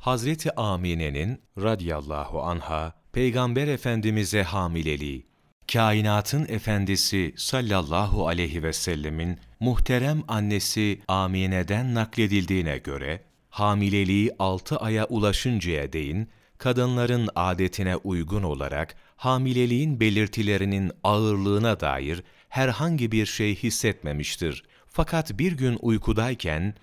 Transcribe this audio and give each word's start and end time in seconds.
Hazreti 0.00 0.56
Amine'nin 0.56 1.40
radiyallahu 1.58 2.42
anha 2.42 2.92
Peygamber 3.12 3.68
Efendimiz'e 3.68 4.42
hamileliği, 4.42 5.26
kainatın 5.72 6.46
efendisi 6.48 7.34
sallallahu 7.36 8.28
aleyhi 8.28 8.62
ve 8.62 8.72
sellemin 8.72 9.38
muhterem 9.60 10.22
annesi 10.28 11.00
Amine'den 11.08 11.94
nakledildiğine 11.94 12.78
göre, 12.78 13.20
hamileliği 13.50 14.30
altı 14.38 14.76
aya 14.76 15.06
ulaşıncaya 15.06 15.92
değin, 15.92 16.28
kadınların 16.58 17.28
adetine 17.34 17.96
uygun 17.96 18.42
olarak 18.42 18.96
hamileliğin 19.16 20.00
belirtilerinin 20.00 20.92
ağırlığına 21.04 21.80
dair 21.80 22.22
herhangi 22.48 23.12
bir 23.12 23.26
şey 23.26 23.56
hissetmemiştir. 23.56 24.64
Fakat 24.86 25.38
bir 25.38 25.52
gün 25.52 25.78
uykudayken, 25.80 26.74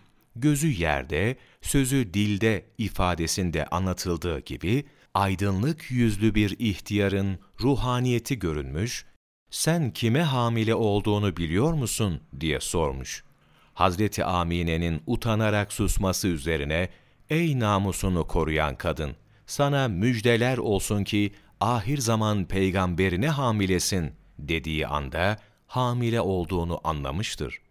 gözü 0.42 0.68
yerde, 0.68 1.36
sözü 1.62 2.14
dilde 2.14 2.66
ifadesinde 2.78 3.66
anlatıldığı 3.66 4.40
gibi, 4.40 4.86
aydınlık 5.14 5.92
yüzlü 5.92 6.36
bir 6.36 6.56
ihtiyarın 6.60 7.40
ruhaniyeti 7.62 8.40
görünmüş, 8.40 9.06
sen 9.50 9.92
kime 9.92 10.22
hamile 10.22 10.76
olduğunu 10.76 11.38
biliyor 11.38 11.74
musun 11.74 12.22
diye 12.40 12.60
sormuş. 12.60 13.24
Hazreti 13.74 14.26
Amine'nin 14.26 15.02
utanarak 15.08 15.74
susması 15.74 16.28
üzerine, 16.28 16.90
ey 17.30 17.60
namusunu 17.60 18.28
koruyan 18.28 18.76
kadın, 18.76 19.16
sana 19.46 19.88
müjdeler 19.88 20.58
olsun 20.58 21.04
ki 21.04 21.32
ahir 21.60 21.98
zaman 21.98 22.46
peygamberine 22.46 23.30
hamilesin 23.30 24.12
dediği 24.40 24.88
anda 24.88 25.38
hamile 25.68 26.22
olduğunu 26.22 26.80
anlamıştır. 26.84 27.67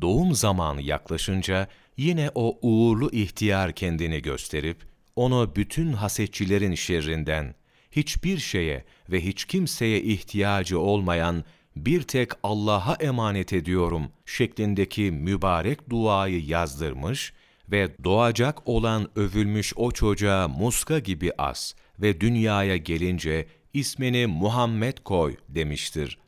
Doğum 0.00 0.34
zamanı 0.34 0.82
yaklaşınca 0.82 1.68
yine 1.96 2.30
o 2.34 2.58
uğurlu 2.62 3.10
ihtiyar 3.12 3.72
kendini 3.72 4.22
gösterip 4.22 4.90
onu 5.16 5.52
bütün 5.56 5.92
hasetçilerin 5.92 6.74
şerrinden, 6.74 7.54
hiçbir 7.90 8.38
şeye 8.38 8.84
ve 9.10 9.24
hiç 9.24 9.44
kimseye 9.44 10.02
ihtiyacı 10.02 10.80
olmayan 10.80 11.44
bir 11.76 12.02
tek 12.02 12.30
Allah'a 12.42 12.94
emanet 12.94 13.52
ediyorum 13.52 14.08
şeklindeki 14.26 15.10
mübarek 15.10 15.90
duayı 15.90 16.44
yazdırmış 16.44 17.32
ve 17.68 18.04
doğacak 18.04 18.68
olan 18.68 19.08
övülmüş 19.16 19.72
o 19.76 19.90
çocuğa 19.90 20.48
muska 20.48 20.98
gibi 20.98 21.32
as 21.38 21.74
ve 21.98 22.20
dünyaya 22.20 22.76
gelince 22.76 23.46
ismini 23.72 24.26
Muhammed 24.26 24.98
koy 25.04 25.36
demiştir. 25.48 26.18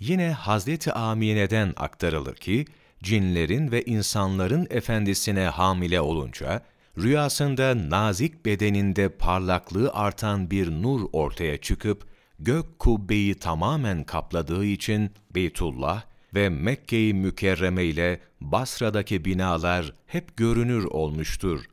Yine 0.00 0.30
Hazreti 0.30 0.92
Amine'den 0.92 1.72
aktarılır 1.76 2.34
ki, 2.34 2.64
cinlerin 3.02 3.72
ve 3.72 3.82
insanların 3.82 4.66
efendisine 4.70 5.44
hamile 5.44 6.00
olunca, 6.00 6.62
rüyasında 6.98 7.90
nazik 7.90 8.46
bedeninde 8.46 9.08
parlaklığı 9.08 9.90
artan 9.92 10.50
bir 10.50 10.70
nur 10.70 11.08
ortaya 11.12 11.56
çıkıp, 11.56 12.06
gök 12.38 12.78
kubbeyi 12.78 13.34
tamamen 13.34 14.04
kapladığı 14.04 14.64
için 14.64 15.10
Beytullah 15.34 16.02
ve 16.34 16.48
Mekke-i 16.48 17.14
Mükerreme 17.14 17.84
ile 17.84 18.20
Basra'daki 18.40 19.24
binalar 19.24 19.92
hep 20.06 20.36
görünür 20.36 20.84
olmuştur. 20.84 21.64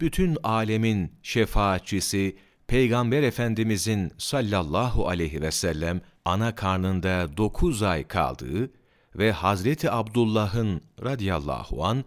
Bütün 0.00 0.36
alemin 0.42 1.12
şefaatçisi 1.22 2.36
Peygamber 2.66 3.22
Efendimizin 3.22 4.12
sallallahu 4.18 5.08
aleyhi 5.08 5.40
ve 5.40 5.50
sellem 5.50 6.00
ana 6.24 6.54
karnında 6.54 7.36
dokuz 7.36 7.82
ay 7.82 8.08
kaldığı 8.08 8.70
ve 9.16 9.32
Hazreti 9.32 9.90
Abdullah'ın 9.90 10.80
radiyallahu 11.04 11.84
an 11.84 12.04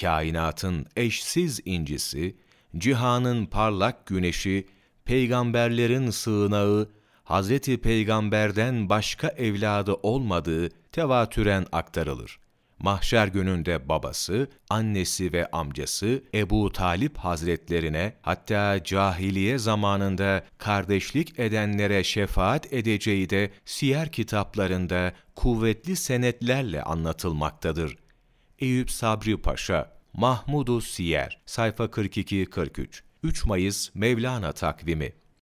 kainatın 0.00 0.86
eşsiz 0.96 1.60
incisi, 1.64 2.36
cihanın 2.78 3.46
parlak 3.46 4.06
güneşi, 4.06 4.66
peygamberlerin 5.04 6.10
sığınağı, 6.10 6.88
Hazreti 7.24 7.80
Peygamber'den 7.80 8.88
başka 8.88 9.28
evladı 9.28 9.94
olmadığı 10.02 10.68
tevatüren 10.92 11.66
aktarılır. 11.72 12.38
Mahşer 12.78 13.28
gününde 13.28 13.88
babası, 13.88 14.50
annesi 14.70 15.32
ve 15.32 15.50
amcası 15.50 16.22
Ebu 16.34 16.72
Talip 16.72 17.18
Hazretlerine 17.18 18.16
hatta 18.22 18.84
cahiliye 18.84 19.58
zamanında 19.58 20.44
kardeşlik 20.58 21.38
edenlere 21.38 22.04
şefaat 22.04 22.72
edeceği 22.72 23.30
de 23.30 23.50
siyer 23.64 24.12
kitaplarında 24.12 25.12
kuvvetli 25.34 25.96
senetlerle 25.96 26.82
anlatılmaktadır. 26.82 27.96
Eyüp 28.58 28.90
Sabri 28.90 29.42
Paşa, 29.42 29.92
Mahmudu 30.12 30.80
Siyer, 30.80 31.40
sayfa 31.46 31.84
42-43, 31.84 33.00
3 33.22 33.44
Mayıs 33.44 33.94
Mevlana 33.94 34.52
takvimi 34.52 35.12